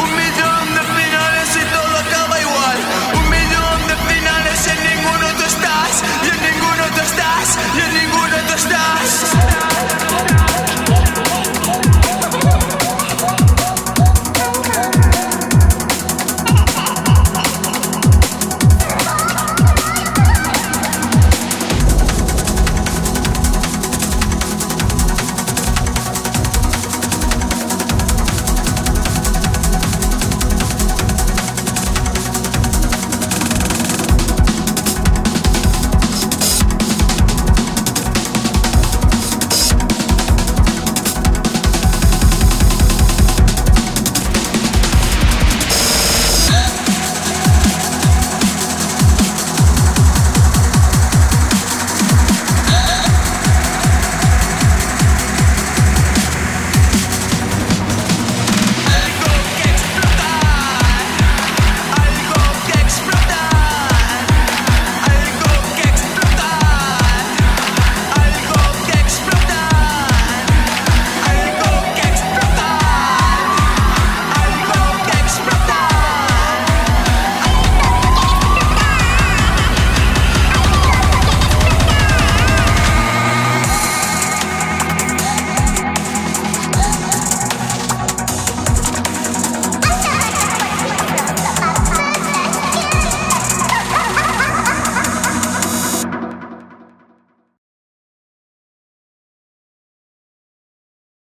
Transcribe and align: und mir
und 0.00 0.14
mir 0.16 0.27